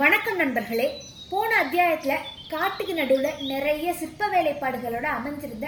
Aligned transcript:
வணக்கம் 0.00 0.36
நண்பர்களே. 0.36 0.86
போன 1.30 1.50
அத்தியாயத்தில் 1.56 2.22
காட்டுக்கு 2.52 2.94
நடுவில் 2.94 3.36
நிறைய 3.50 3.88
சிற்ப 4.00 4.28
வேலைப்பாடுகளோட 4.32 5.06
அமைஞ்சிருந்த 5.16 5.66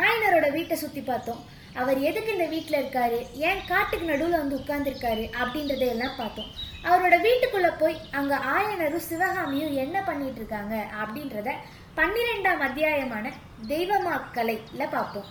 ஆயனரோட 0.00 0.46
வீட்டை 0.52 0.76
சுற்றி 0.76 1.00
பார்த்தோம். 1.00 1.40
அவர் 1.80 1.98
எதுக்கு 2.08 2.32
இந்த 2.32 2.46
வீட்டில் 2.52 2.78
இருக்காரு? 2.80 3.18
ஏன் 3.48 3.60
காட்டுக்கு 3.70 4.06
நடுவில் 4.10 4.38
வந்து 4.40 4.58
உட்கார்ந்துருக்காரு 4.60 5.24
அப்படின்றதையெல்லாம் 5.40 6.18
பார்த்தோம். 6.20 6.50
அவரோட 6.88 7.16
வீட்டுக்குள்ளே 7.26 7.72
போய் 7.82 7.96
அங்கே 8.20 8.34
ஆயனரும் 8.54 9.06
சிவகாமியும் 9.10 9.74
என்ன 9.84 10.02
பண்ணிட்டு 10.02 10.40
இருக்காங்க 10.42 10.76
அப்படின்றத 11.02 11.50
பன்னிரெண்டாம் 11.98 12.64
அத்தியாயமான 12.68 13.32
தெய்வமாக்கலைல 13.72 14.86
பார்ப்போம். 14.96 15.28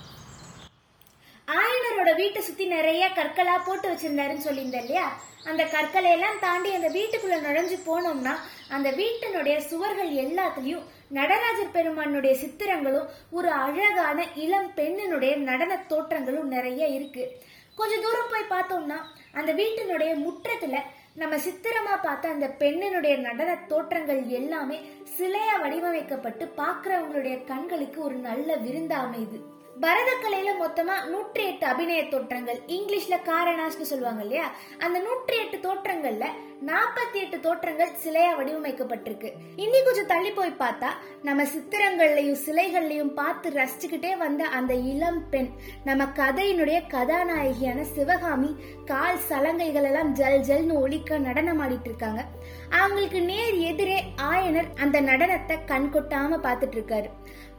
ஆயனரோட 1.47 2.15
வீட்டை 2.15 2.41
சுத்தி 2.41 2.65
நிறைய 2.65 3.09
கற்களா 3.09 3.63
போட்டு 3.65 3.89
வச்சிருந்தாருன்னு 3.89 4.45
சொல்லியிருந்தேன் 4.45 4.81
இல்லையா? 4.81 5.19
அந்த 5.45 5.63
கற்களை 5.65 6.11
எல்லாம் 6.11 6.39
தாண்டி 6.39 6.73
அந்த 6.73 6.89
வீட்டுக்குள்ள 6.89 7.37
நுழைஞ்சு 7.41 7.77
போனோம்னா 7.85 8.35
அந்த 8.69 8.91
வீட்டினுடைய 8.91 9.57
சுவர்கள் 9.57 10.09
எல்லாத்துலயும் 10.09 10.83
நடராஜர் 11.09 11.71
பெருமானுடைய 11.71 12.35
சித்திரங்களும் 12.35 13.09
ஒரு 13.31 13.49
அழகான 13.51 14.27
இளம் 14.35 14.71
பெண்ணினுடைய 14.75 15.35
நடன 15.35 15.85
தோற்றங்களும் 15.87 16.47
நிறைய 16.47 16.87
இருக்கு. 16.87 17.41
கொஞ்ச 17.75 17.97
தூரம் 17.97 18.31
போய் 18.31 18.49
பார்த்தோம்னா 18.49 18.97
அந்த 19.33 19.53
வீட்டினுடைய 19.53 20.15
முற்றத்துல 20.15 20.79
நம்ம 21.13 21.35
சித்திரமா 21.35 22.03
பார்த்த 22.03 22.29
அந்த 22.29 22.55
பெண்ணினுடைய 22.59 23.17
நடன 23.17 23.55
தோற்றங்கள் 23.67 24.27
எல்லாமே 24.27 24.79
சிலையா 25.17 25.61
வடிவமைக்கப்பட்டு 25.61 26.53
பார்க்கறவங்களுடைய 26.57 27.43
கண்களுக்கு 27.43 28.03
ஒரு 28.03 28.15
நல்ல 28.15 28.55
விருந்தா 28.55 29.13
இது. 29.15 29.52
பரதக்கலையில 29.81 30.51
மொத்தமா 30.59 31.05
நூற்றி 31.07 31.43
எட்டு 31.45 31.65
அபிநய 31.65 32.07
தோற்றங்கள். 32.07 32.59
இங்கிலீஷ்ல 32.67 33.15
காரணாஸ்னு 33.25 33.81
சொல்லுவாங்க 33.81 34.21
இல்லையா? 34.21 34.51
அந்த 34.79 34.99
நூற்றி 34.99 35.37
எட்டு 35.37 35.57
தோற்றங்கள்ல 35.57 36.25
நாற்பத்தி 36.67 37.17
எட்டு 37.21 37.37
தோற்றங்கள் 37.39 37.95
சிலையா 38.03 38.31
வடிவமைக்கப்பட்டிருக்கு. 38.37 39.29
இன்னி 39.63 39.79
கொஞ்சம் 39.85 40.09
தள்ளி 40.11 40.31
போய் 40.31 40.51
பார்த்தா 40.59 40.89
நம்ம 41.21 41.45
சித்திரங்கள்லயும் 41.53 42.37
சிலைகள்லயும் 42.45 43.11
பார்த்து 43.19 43.47
ரசிச்சுக்கிட்டே 43.49 44.11
வந்த 44.17 44.43
அந்த 44.57 44.73
இளம் 44.91 45.29
பெண் 45.29 45.49
நம்ம 45.83 46.07
கதையினுடைய 46.19 46.79
கதாநாயகியான 46.93 47.81
சிவகாமி 47.95 48.51
கால் 48.85 49.23
சலங்கைகள் 49.29 49.87
எல்லாம் 49.89 50.13
ஜல் 50.13 50.45
ஜல்னு 50.49 50.77
ஒழிக்க 50.81 51.17
நடனம் 51.17 51.61
ஆடிட்டு 51.61 51.89
இருக்காங்க. 51.91 52.23
அவங்களுக்கு 52.69 53.21
நேர் 53.21 53.57
எதிரே 53.71 53.99
ஆயனர் 54.31 54.69
அந்த 54.79 55.01
நடனத்தை 55.01 55.57
கண் 55.65 55.89
கொட்டாம 55.93 56.39
பார்த்துட்டு 56.47 56.79
இருக்காரு. 56.79 57.09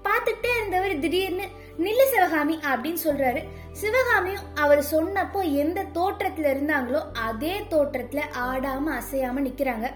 பார்த்துட்டே 0.07 0.51
இருந்தவர் 0.57 0.99
திடீர்னு 0.99 1.45
நில்லு 1.79 2.05
சிவகாமி 2.11 2.57
அப்படின்னு 2.71 3.01
சொல்றாரு. 3.05 3.43
சிவகாமியும் 3.81 4.45
அவர் 4.55 4.83
சொன்னப்போ 4.91 5.41
எந்த 5.55 5.83
தோற்றத்துல 5.95 6.51
இருந்தாங்களோ 6.55 7.01
அதே 7.13 7.55
தோற்றத்துல 7.71 8.21
ஆடாம 8.39 8.87
அசையாம 8.99 9.41
நிக்கிறாங்க. 9.47 9.87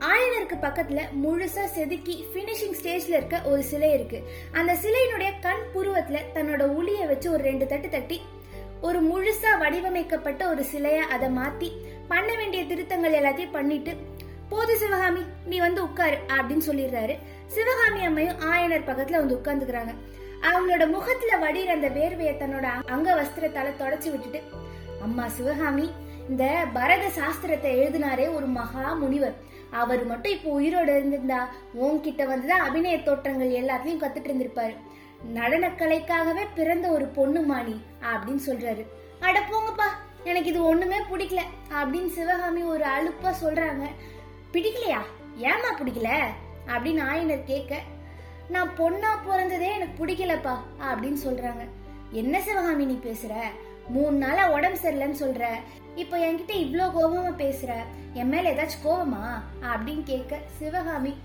ஆயனருக்கு 0.00 0.56
பக்கத்துல 0.62 1.00
முழுசா 1.24 1.64
செதுக்கி 1.64 2.14
பினிஷிங் 2.34 2.76
ஸ்டேஜ்ல 2.80 3.16
இருக்க 3.18 3.40
ஒரு 3.44 3.62
சிலை 3.62 3.92
இருக்கு. 3.92 4.18
அந்த 4.52 4.76
சிலையினுடைய 4.82 5.30
கண் 5.40 5.64
புருவத்துல 5.74 6.20
தன்னோட 6.34 6.62
உளிய 6.80 7.06
வச்சு 7.06 7.32
ஒரு 7.32 7.42
ரெண்டு 7.42 7.66
தட்டு 7.66 7.88
தட்டி 7.88 8.22
ஒரு 8.80 8.98
முழுசா 9.02 9.58
வடிவமைக்கப்பட்ட 9.58 10.48
ஒரு 10.48 10.64
சிலைய 10.72 10.98
அதை 10.98 11.28
மாத்தி 11.28 11.70
பண்ண 12.08 12.34
வேண்டிய 12.34 12.64
திருத்தங்கள் 12.64 13.18
எல்லாத்தையும் 13.20 13.52
பண்ணிட்டு 13.52 13.96
போது 14.48 14.76
சிவகாமி 14.76 15.22
நீ 15.44 15.58
வந்து 15.58 15.82
உட்காரு 15.82 16.18
அப்படின்னு 16.28 16.68
சொல்லிடுறாரு. 16.68 17.16
சிவகாமி 17.46 18.00
அம்மையும் 18.06 18.40
ஆயனர் 18.52 18.88
பக்கத்துல 18.90 19.20
வந்து 19.22 19.36
உட்கார்ந்துக்கிறாங்க. 19.36 19.94
அவங்களோட 20.42 20.90
முகத்துல 20.90 21.36
வடிகிற 21.36 21.72
அந்த 21.72 21.88
வேர்வையை 21.88 22.34
தன்னோட 22.36 22.66
அங்க 22.86 23.14
வஸ்திரத்தால 23.14 23.68
தொடச்சு 23.78 24.10
விட்டுட்டு 24.10 24.42
அம்மா 25.02 25.28
சிவகாமி 25.28 25.90
இந்த 26.28 26.64
பரத 26.72 27.06
சாஸ்திரத்தை 27.06 27.70
எழுதினாரே 27.82 28.34
ஒரு 28.34 28.46
மகா 28.46 28.92
முனிவர். 28.92 29.34
அவர் 29.70 30.06
மட்டும் 30.06 30.32
இப்போ 30.32 30.60
உயிரோட 30.60 30.88
இருந்திருந்தா 30.88 31.48
உன்கிட்ட 31.80 32.22
வந்துதான் 32.22 32.64
அபிநய 32.66 33.02
தோற்றங்கள் 33.02 33.50
எல்லாத்தையும் 33.50 34.02
கத்துட்டு 34.02 34.28
இருந்திருப்பாரு. 34.28 34.76
நடனக்கலைக்காகவே 35.34 36.46
பிறந்த 36.54 36.88
ஒரு 36.88 37.04
பொண்ணு 37.04 37.40
மாணி 37.40 37.82
அப்படின்னு 38.02 38.40
சொல்றாரு. 38.46 38.86
அட 39.20 39.40
போங்கப்பா 39.40 39.88
எனக்கு 40.24 40.50
இது 40.50 40.64
ஒண்ணுமே 40.64 40.98
பிடிக்கல 40.98 41.40
அப்படின்னு 41.70 42.08
சிவகாமி 42.08 42.62
ஒரு 42.62 42.84
அலுப்பா 42.84 43.34
சொல்றாங்க. 43.42 43.86
பிடிக்கலையா? 44.52 45.00
ஏமா 45.38 45.70
பிடிக்கல? 45.78 46.18
அப்படின்னு 46.66 47.02
ஆயனர் 47.12 47.44
கேட்க 47.44 47.82
நான் 48.48 48.70
பொண்ணா 48.78 49.10
பிறந்ததே 49.26 49.74
எனக்கு 49.74 50.06
பிடிக்கலப்பா 50.06 50.56
அப்படின்னு 50.80 51.16
சொல்றாங்க. 51.24 51.68
என்ன 52.10 52.40
சிவகாமி 52.40 52.84
நீ 52.84 52.98
பேசுற? 53.02 53.32
மூணு 53.88 54.16
நாளா 54.16 54.50
உடம்பு 54.50 54.78
சரியில்லைன்னு 54.78 55.22
சொல்ற. 55.24 55.46
இப்போ 55.94 56.16
என்கிட்ட 56.18 56.50
இவ்வளோ 56.50 56.86
கோபமா 56.86 57.32
பேசுற? 57.40 57.74
என் 58.12 58.28
மேல 58.28 58.50
ஏதாச்சும் 58.50 58.86
கோபமா 58.86 59.42
அப்படின்னு 59.62 60.02
கேட்க 60.02 60.38
சிவகாமி 60.58 61.16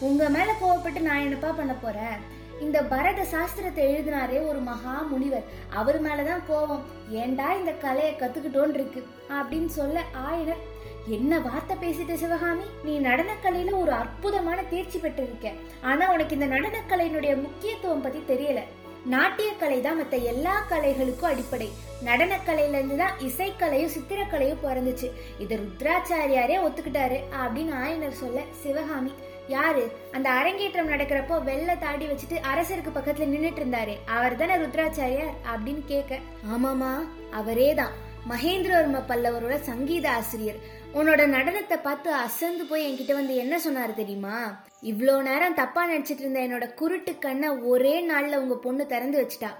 உங்க 0.00 0.28
மேல 0.28 0.52
கோவப்பட்டு 0.52 1.00
நான் 1.00 1.18
என்னப்பா 1.18 1.50
பண்ண 1.52 1.72
போறேன்? 1.72 2.38
இந்த 2.60 2.82
பரத 2.82 3.22
சாஸ்திரத்தை 3.22 3.82
எழுதினாரே 3.90 4.48
ஒரு 4.48 4.58
மகா 4.58 5.02
முனிவர். 5.02 5.44
அவர் 5.70 6.02
மேலதான் 6.02 6.42
கோபம். 6.46 6.84
ஏன்டா 7.12 7.58
இந்த 7.58 7.72
கலையை 7.80 8.14
கத்துக்கிட்டோன் 8.14 8.74
இருக்கு? 8.74 9.06
அப்படின்னு 9.28 9.66
சொல்ல 9.66 10.02
ஆயனர் 10.30 10.62
என்ன 11.06 11.38
வார்த்தை 11.38 11.76
பேசிட்ட 11.76 12.14
சிவகாமி? 12.14 12.62
நீ 12.84 13.00
நடனக்கலையில 13.00 13.78
ஒரு 13.78 13.92
அற்புதமான 13.92 14.62
தேர்ச்சி 14.62 14.98
பெற்றிருக்க. 14.98 15.52
ஆனா 15.80 16.12
உனக்கு 16.12 16.34
இந்த 16.34 16.46
நடனக்கலையினுடைய 16.46 17.40
முக்கியத்துவம் 17.40 18.00
பத்தி 18.00 18.34
தெரியல. 18.34 18.60
நாட்டியக்கலை 19.06 19.80
தான் 19.80 19.96
மற்ற 19.96 20.16
எல்லா 20.16 20.66
கலைகளுக்கும் 20.70 21.30
அடிப்படை. 21.30 21.68
நடனக்கலையில 22.04 22.68
இருந்து 22.68 22.96
தான் 22.96 23.18
இசைக்கலையும் 23.18 23.94
சித்திரக்கலையும் 23.96 24.62
பிறந்துச்சு. 24.62 25.10
இது 25.38 25.56
ருத்ராச்சாரியாரே 25.56 26.58
ஒத்துக்கிட்டாரு 26.66 27.20
அப்படின்னு 27.42 27.72
ஆயனர் 27.72 28.20
சொல்ல 28.22 28.40
சிவகாமி 28.62 29.10
யாரு? 29.48 29.92
அந்த 30.12 30.30
அரங்கேற்றம் 30.30 30.88
நடக்கிறப்போ 30.88 31.42
வெள்ள 31.44 31.74
தாடி 31.74 32.06
வச்சுட்டு 32.06 32.36
அரசருக்கு 32.54 32.90
பக்கத்துல 32.94 33.26
நின்னுட்டு 33.26 33.62
இருந்தாரு 33.62 33.96
அவர் 34.06 34.36
தானே 34.36 34.54
ருத்ராச்சாரியார்? 34.54 35.34
அப்படின்னு 35.52 35.84
கேட்க 35.86 36.18
ஆமாமா 36.54 36.92
அவரே 37.30 37.74
தான். 37.74 38.08
மகேந்திரவர்ம 38.28 39.02
பல்லவரோட 39.08 39.60
சங்கீத 39.60 40.10
ஆசிரியர். 40.10 40.78
உன்னோட 40.94 41.22
நடனத்தை 41.26 41.76
பார்த்து 41.82 42.12
அசந்து 42.12 42.64
போய் 42.64 42.84
என்கிட்ட 42.86 43.12
வந்து 43.12 43.34
என்ன 43.34 43.56
சொன்னாரு 43.64 43.94
தெரியுமா? 43.94 44.62
இவ்வளோ 44.82 45.22
நேரம் 45.22 45.54
தப்பா 45.54 45.88
நினச்சிட்டு 45.88 46.18
இருந்த 46.18 46.40
என்னோட 46.40 46.74
குருட்டு 46.74 47.18
கண்ணை 47.18 47.48
ஒரே 47.48 48.08
நாள்ல 48.08 48.36
உங்க 48.36 48.56
பொண்ணு 48.56 48.86
திறந்து 48.86 49.16
வச்சுட்டா. 49.20 49.50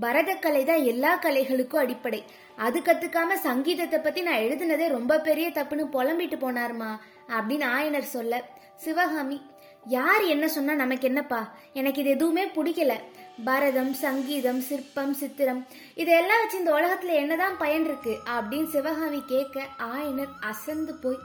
பரதக்கலை 0.00 0.64
தான் 0.64 0.82
எல்லா 0.82 1.18
கலைகளுக்கும் 1.22 1.76
அடிப்படை. 1.76 2.24
அது 2.56 2.80
கத்துக்காம 2.80 3.34
சங்கீதத்தை 3.34 3.98
பத்தி 3.98 4.22
நான் 4.22 4.40
எழுதுனதே 4.40 4.88
ரொம்ப 4.88 5.20
பெரிய 5.20 5.48
தப்புன்னு 5.48 5.94
புலம்பிட்டு 5.96 6.38
போனாருமா? 6.44 6.90
அப்படின்னு 7.28 7.66
ஆயனர் 7.76 8.14
சொல்ல 8.16 8.42
சிவகாமி 8.76 9.40
யார் 9.88 10.22
என்ன 10.22 10.48
சொன்னா 10.48 10.74
நமக்கு 10.74 11.06
என்னப்பா? 11.06 11.54
எனக்கு 11.72 12.00
இது 12.00 12.10
எதுவுமே 12.10 12.46
பிடிக்கல. 12.46 13.00
பரதம் 13.44 13.92
சங்கீதம் 13.92 14.60
சிற்பம் 14.60 15.12
சித்திரம் 15.12 15.66
இதெல்லாம் 15.94 16.38
வச்சு 16.38 16.58
இந்த 16.58 16.72
உலகத்துல 16.72 17.14
என்னதான் 17.14 17.56
பயன் 17.56 17.84
இருக்கு? 17.84 18.16
அப்படின்னு 18.26 18.68
சிவகாமி 18.68 19.22
கேட்க 19.26 19.66
ஆயனர் 19.78 20.28
அசந்து 20.40 20.94
போய் 20.94 21.18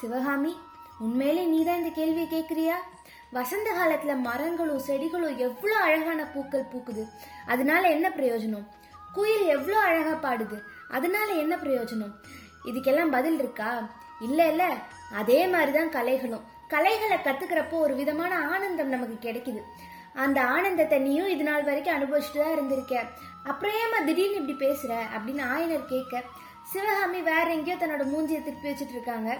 சிவகாமி 0.00 0.56
உண்மையிலே 0.98 1.44
நீதான் 1.44 1.76
இந்த 1.76 1.88
கேள்வியை 1.88 2.28
கேட்குறியா? 2.30 2.74
வசந்த 3.30 3.70
காலத்துல 3.70 4.18
மரங்களும் 4.18 4.82
செடிகளும் 4.86 5.36
எவ்வளோ 5.36 5.76
அழகான 5.76 6.24
பூக்கள் 6.24 6.68
பூக்குது. 6.72 7.06
அதனால 7.46 7.88
என்ன 7.88 8.08
பிரயோஜனம்? 8.08 8.66
குயில் 9.12 9.46
எவ்வளோ 9.46 9.78
அழகா 9.78 10.30
பாடுது. 10.30 10.60
அதனால 10.90 11.32
என்ன 11.32 11.56
பிரயோஜனம்? 11.56 12.12
இதுக்கெல்லாம் 12.64 13.10
பதில் 13.10 13.38
இருக்கா? 13.38 13.88
இல்ல 14.20 14.48
இல்ல. 14.48 14.74
அதே 15.14 15.46
மாதிரிதான் 15.46 16.04
கலைகளும். 16.04 16.58
கலைகளை 16.74 17.16
கத்துக்கிறப்போ 17.26 17.76
ஒரு 17.86 17.94
விதமான 18.00 18.32
ஆனந்தம் 18.52 18.92
நமக்கு 18.94 19.16
கிடைக்குது. 19.26 19.62
அந்த 20.24 20.38
ஆனந்தத்தை 20.54 20.98
நீயும் 21.06 21.32
இது 21.34 21.44
நாள் 21.48 21.66
வரைக்கும் 21.68 21.96
அனுபவிச்சுட்டு 21.96 22.40
தான் 22.42 22.54
இருந்திருக்க. 22.56 22.94
அப்புறம் 23.50 23.76
ஏமா 23.82 23.98
திடீர்னு 24.08 24.40
இப்படி 24.40 24.56
பேசுற? 24.64 24.92
அப்படின்னு 25.14 25.42
ஆயனர் 25.54 25.90
கேட்க 25.94 26.22
சிவகாமி 26.72 27.20
வேற 27.30 27.46
எங்கேயோ 27.54 27.76
தன்னோட 27.78 28.04
மூஞ்சியை 28.12 28.40
திருப்பி 28.42 28.68
வச்சுட்டு 28.68 28.96
இருக்காங்க. 28.96 29.30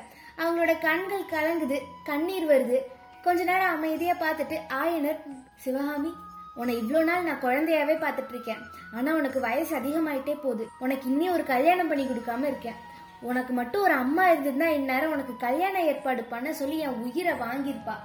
அவங்களோட 0.41 0.73
கண்கள் 0.87 1.31
கலங்குது 1.35 1.79
கண்ணீர் 2.09 2.47
வருது. 2.53 2.79
கொஞ்ச 3.25 3.41
நேரம் 3.51 3.75
அமைதியா 3.77 4.15
பார்த்துட்டு 4.25 4.59
ஆயனர் 4.83 5.21
சிவகாமி 5.65 6.13
உன்னை 6.61 6.75
இவ்வளோ 6.83 7.01
நாள் 7.09 7.27
நான் 7.27 7.45
குழந்தையாவே 7.45 7.95
பார்த்துட்டு 8.05 8.33
இருக்கேன். 8.35 8.63
ஆனா 8.97 9.11
உனக்கு 9.19 9.41
வயசு 9.41 9.73
அதிகமாயிட்டே 9.79 10.35
போகுது. 10.45 10.65
உனக்கு 10.85 11.07
இன்னும் 11.11 11.35
ஒரு 11.37 11.45
கல்யாணம் 11.51 11.91
பண்ணி 11.91 12.05
கொடுக்காம 12.07 12.47
இருக்கேன். 12.53 12.79
உனக்கு 13.29 13.53
மட்டும் 13.59 13.85
ஒரு 13.87 13.95
அம்மா 14.03 14.25
இருந்திருந்தா 14.29 14.69
இந்நேரம் 14.79 15.13
உனக்கு 15.15 15.35
கல்யாண 15.47 15.77
ஏற்பாடு 15.91 16.23
பண்ண 16.33 16.53
சொல்லி 16.61 16.77
என் 16.87 17.01
உயிரை 17.07 17.35
வாங்கியிருப்பா. 17.43 17.97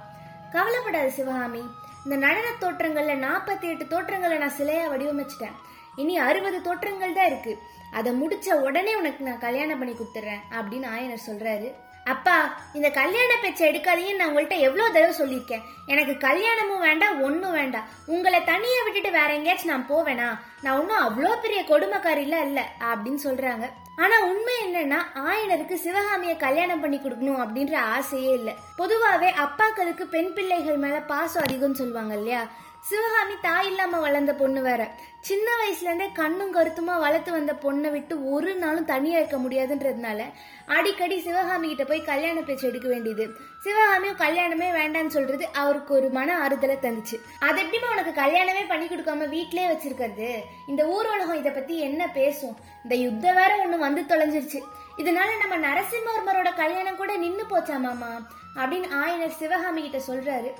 கவலைப்படாத 0.54 1.08
சிவகாமி 1.18 1.62
இந்த 2.04 2.16
நடன 2.26 2.48
தோற்றங்கள்ல 2.64 3.14
நாற்பத்தி 3.26 3.66
எட்டு 3.70 3.84
தோற்றங்களை 3.92 4.36
நான் 4.42 4.58
சிலையா 4.58 4.84
வடிவமைச்சிட்டேன். 4.90 5.56
இனி 6.02 6.14
அறுபது 6.26 6.58
தோற்றங்கள் 6.66 7.16
தான் 7.18 7.30
இருக்கு. 7.30 7.52
அதை 7.98 8.10
முடிச்ச 8.20 8.48
உடனே 8.66 8.92
உனக்கு 9.00 9.26
நான் 9.28 9.44
கல்யாணம் 9.46 9.80
பண்ணி 9.80 9.94
கொடுத்துட்றேன் 9.94 10.44
அப்படின்னு 10.58 10.86
ஆயனர் 10.94 11.26
சொல்றாரு. 11.28 11.68
அப்பா 12.12 12.34
இந்த 12.78 12.88
கல்யாண 12.98 13.30
பேச்சை 13.42 13.62
எடுக்காதீங்கன்னு 13.70 14.20
நான் 14.20 14.30
உங்கள்கிட்ட 14.30 14.58
எவ்வளோ 14.66 14.84
தடவை 14.88 15.14
சொல்லியிருக்கேன். 15.20 15.64
எனக்கு 15.92 16.14
கல்யாணமும் 16.26 16.84
வேண்டாம் 16.88 17.22
ஒன்றும் 17.28 17.56
வேண்டாம். 17.60 17.88
உங்களை 18.14 18.40
தனியாக 18.52 18.84
விட்டுட்டு 18.84 19.10
வேற 19.18 19.30
எங்கேயாச்சும் 19.38 19.72
நான் 19.72 19.90
போவேனா? 19.92 20.28
நான் 20.64 20.78
ஒன்றும் 20.80 21.04
அவ்வளோ 21.06 21.32
பெரிய 21.46 21.62
கொடுமைக்காரிலாம் 21.72 22.46
இல்லை 22.50 22.64
அப்படின்னு 22.90 23.22
சொல்றாங்க. 23.26 23.66
ஆனா 23.98 24.24
உண்மை 24.24 24.54
என்னன்னா 24.64 24.98
ஆயனருக்கு 25.26 25.74
சிவகாமிய 25.74 26.36
கல்யாணம் 26.36 26.80
பண்ணி 26.80 26.98
கொடுக்கணும் 26.98 27.42
அப்படின்ற 27.42 27.74
ஆசையே 27.88 28.32
இல்ல. 28.32 28.50
பொதுவாவே 28.78 29.30
அப்பாக்களுக்கு 29.38 30.04
பெண் 30.06 30.32
பிள்ளைகள் 30.32 30.76
மேல 30.76 31.00
பாசம் 31.02 31.42
அதிகம்னு 31.42 31.72
சொல்லுவாங்க 31.72 32.14
இல்லையா? 32.14 32.42
சிவகாமி 32.88 33.34
தாய் 33.40 33.66
இல்லாம 33.66 33.98
வளர்ந்த 34.00 34.32
பொண்ணு 34.34 34.62
வேற. 34.62 34.90
சின்ன 35.20 35.50
வயசுல 35.52 35.84
இருந்தே 35.84 36.10
கண்ணும் 36.12 36.54
கருத்துமா 36.54 36.98
வளர்த்து 36.98 37.32
வந்த 37.32 37.52
பொண்ணை 37.52 37.90
விட்டு 37.90 38.30
ஒரு 38.30 38.54
நாளும் 38.54 38.84
தனியா 38.84 39.18
இருக்க 39.18 39.36
முடியாதுன்றதுனால 39.36 40.24
அடிக்கடி 40.66 41.20
சிவகாமி 41.20 41.68
கிட்ட 41.68 41.84
போய் 41.84 42.04
கல்யாண 42.04 42.40
பேச்சு 42.40 42.68
எடுக்க 42.68 42.88
வேண்டியது. 42.88 43.30
சிவகாமியும் 43.62 44.16
கல்யாணமே 44.16 44.64
வேண்டாம்னு 44.64 45.06
சொல்றது 45.06 45.46
அவருக்கு 45.46 45.94
ஒரு 45.94 46.08
மன 46.08 46.38
ஆறுதலை 46.38 46.76
தந்துச்சு. 46.82 47.16
அது 47.40 47.62
எப்படிமா 47.62 47.90
உனக்கு 47.90 48.22
கல்யாணமே 48.22 48.68
பண்ணி 48.68 48.86
கொடுக்காம 48.86 49.26
வீட்லயே 49.34 49.66
வச்சிருக்கிறது? 49.72 50.38
இந்த 50.66 50.86
ஊர் 50.86 51.06
உலகம் 51.06 51.38
இதை 51.38 51.52
பத்தி 51.52 51.78
என்ன 51.78 52.08
பேசும்? 52.08 52.56
இந்த 52.82 52.94
யுத்தம் 52.94 53.34
வேற 53.34 53.66
ஒண்ணு 53.66 53.78
வந்து 53.78 54.00
தொலைஞ்சிருச்சு. 54.00 54.62
இதனால 54.96 55.46
நம்ம 55.46 55.56
நரசிம்மவர்மரோட 55.68 56.54
கல்யாணம் 56.54 56.96
கூட 56.96 57.16
நின்னு 57.16 57.42
போச்சா 57.50 57.78
மாமா? 57.78 58.30
அப்படின்னு 58.54 58.88
ஆயனர் 59.02 59.36
சிவகாமி 59.36 59.90
கிட்ட 59.90 60.12
சொல்றாரு. 60.12 60.52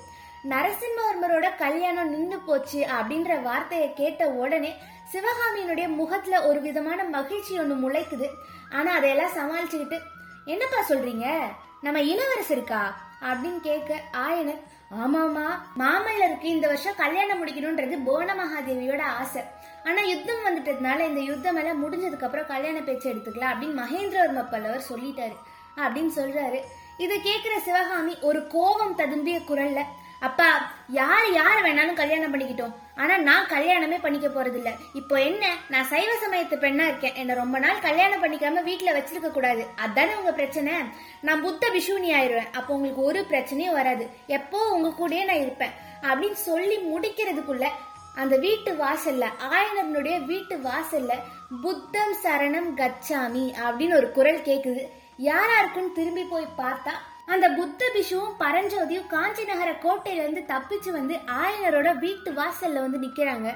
நரசிம்மவர்மரோட 0.44 1.56
கல்யாணம் 1.56 2.10
நின்று 2.10 2.38
போச்சு 2.38 2.86
அப்படின்ற 2.86 3.42
வார்த்தையை 3.42 3.92
கேட்ட 3.92 4.26
உடனே 4.26 4.74
சிவகாமியினுடைய 5.12 5.88
முகத்துல 5.88 6.46
ஒரு 6.46 6.60
விதமான 6.60 7.04
மகிழ்ச்சி 7.04 7.58
ஒன்று 7.58 7.90
முளைக்குது. 7.90 8.28
ஆனா 8.72 8.92
அதையெல்லாம் 8.92 9.30
சமாளிச்சுக்கிட்டு 9.30 10.00
என்னப்பா 10.44 10.76
சொல்றீங்க? 10.88 11.38
நம்ம 11.80 12.00
இளவரசருக்கா 12.00 12.92
அப்படின்னு 13.20 13.60
கேட்க 13.60 14.00
ஆயனர் 14.12 14.60
ஆமாமா 14.90 15.58
மாமல்லருக்கு 15.78 16.42
இந்த 16.42 16.66
வருஷம் 16.66 16.94
கல்யாணம் 16.96 17.46
முடிக்கணும்ன்றது 17.46 18.00
போன 18.04 18.34
மகாதேவியோட 18.34 19.00
ஆசை. 19.00 19.42
ஆனா 19.84 20.00
யுத்தம் 20.00 20.44
வந்துட்டதுனால 20.46 20.98
இந்த 20.98 21.20
யுத்தம் 21.20 21.56
எல்லாம் 21.56 21.82
முடிஞ்சதுக்கு 21.82 22.24
அப்புறம் 22.24 22.46
கல்யாண 22.46 22.80
பேச்சு 22.80 23.12
எடுத்துக்கலாம் 23.12 23.54
அப்படின்னு 23.54 23.82
மகேந்திரவர்ம 23.82 24.50
பல்லவர் 24.50 24.86
சொல்லிட்டாரு. 24.88 25.36
அப்படின்னு 25.76 26.10
சொல்றாரு. 26.16 26.60
இதை 26.98 27.20
கேட்கிற 27.20 27.58
சிவகாமி 27.58 28.18
ஒரு 28.20 28.46
கோபம் 28.46 28.98
ததும்பிய 28.98 29.30
குரல்ல 29.30 29.82
அப்பா 30.20 30.72
யார் 30.88 31.32
யார் 31.32 31.62
வேணாலும் 31.62 31.94
கல்யாணம் 31.94 32.34
பண்ணிக்கிட்டோம். 32.34 32.74
ஆனா 32.94 33.16
நான் 33.16 33.46
கல்யாணமே 33.46 34.00
பண்ணிக்க 34.02 34.28
போறது 34.28 34.54
இல்ல 34.54 34.70
இப்போ 34.92 35.22
என்ன? 35.22 35.54
நான் 35.68 35.84
சைவ 35.84 36.12
சமயத்து 36.22 36.56
பெண்ணா 36.56 36.84
இருக்கேன். 36.86 37.14
என்ன 37.14 37.34
ரொம்ப 37.34 37.58
நாள் 37.58 37.80
கல்யாணம் 37.80 38.24
பண்ணிக்காம 38.24 38.62
வீட்டுல 38.64 38.92
வச்சிருக்க 38.96 39.30
கூடாது. 39.30 39.66
அதானே 39.76 40.14
உங்க 40.14 40.32
பிரச்சனை? 40.32 40.72
நான் 41.20 41.42
புத்த 41.42 41.68
விஷுனி 41.68 42.10
ஆயிருவேன் 42.18 42.52
அப்போ 42.52 42.74
உங்களுக்கு 42.74 43.02
ஒரு 43.02 43.26
பிரச்சனையும் 43.30 43.72
வராது. 43.72 44.10
எப்போ 44.26 44.68
உங்க 44.68 44.88
கூடயே 44.88 45.24
நான் 45.24 45.40
இருப்பேன். 45.40 45.70
அப்படின்னு 46.02 46.32
சொல்லி 46.32 46.76
முடிக்கிறதுக்குள்ள 46.76 47.68
அந்த 48.14 48.36
வீட்டு 48.36 48.72
வாசல்ல 48.72 49.26
ஆயனர்னுடைய 49.50 50.24
வீட்டு 50.24 50.56
வாசல்ல 50.56 51.12
புத்தம் 51.62 52.14
சரணம் 52.22 52.70
கச்சாமி 52.76 53.54
அப்படின்னு 53.66 53.94
ஒரு 53.96 54.12
குரல் 54.12 54.38
கேக்குது. 54.38 54.88
யாரா 55.16 55.58
இருக்குன்னு 55.58 55.92
திரும்பி 55.92 56.22
போய் 56.22 56.56
பார்த்தா 56.58 56.92
அந்த 57.28 57.46
புத்த 57.49 57.84
பிஷுவும் 57.94 58.37
பரஞ்சோதியும் 58.40 59.06
காஞ்சி 59.06 59.44
நகர 59.44 59.70
கோட்டையிலிருந்து 59.84 60.43
தப்பிச்சு 60.52 60.90
வந்து 60.90 61.14
ஆயனரோட 61.43 61.99
வீட்டு 61.99 62.31
வாசல்ல 62.31 62.84
வந்து 62.84 62.99
நிக்கிறாங்க. 62.99 63.49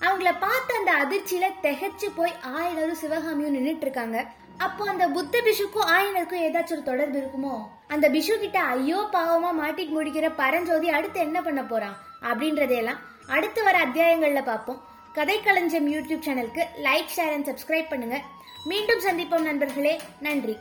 அவங்கள 0.00 0.30
பார்த்து 0.38 0.72
அந்த 0.78 0.92
அதிர்ச்சியில 1.02 1.48
திகைச்சு 1.62 2.08
போய் 2.16 2.34
ஆயனரும் 2.56 3.00
சிவகாமியும் 3.02 3.56
நின்றுட்டு 3.56 3.80
இருக்காங்க 3.80 4.18
அப்போ 4.58 4.88
அந்த 4.88 5.04
புத்த 5.08 5.42
பிஷுக்கும் 5.44 5.90
ஆயனருக்கும் 5.94 6.44
ஏதாச்சும் 6.46 6.76
ஒரு 6.76 6.82
தொடர்பு 6.82 7.18
இருக்குமோ? 7.20 7.54
அந்த 7.88 8.08
பிஷு 8.08 8.34
கிட்ட 8.38 8.58
ஐயோ 8.60 8.98
பாவமா 9.12 9.50
மாட்டிட்டு 9.60 9.96
முடிக்கிற 9.98 10.32
பரஞ்சோதி 10.36 10.88
அடுத்து 10.88 11.20
என்ன 11.20 11.42
பண்ண 11.42 11.62
போறான் 11.62 11.96
அப்படின்றதையெல்லாம் 12.22 13.00
அடுத்து 13.26 13.62
வர 13.64 13.78
அத்தியாயங்கள்ல 13.78 14.42
பார்ப்போம். 14.44 14.82
கதை 15.12 15.40
களஞ்சம் 15.40 15.88
யூடியூப் 15.92 16.26
சேனலுக்கு 16.26 16.64
லைக் 16.88 17.16
ஷேர் 17.16 17.34
அண்ட் 17.36 17.48
சப்ஸ்கிரைப் 17.48 17.88
பண்ணுங்க. 17.88 18.18
மீண்டும் 18.64 19.04
சந்திப்போம் 19.06 19.48
நண்பர்களே. 19.50 20.00
நன்றி. 20.20 20.56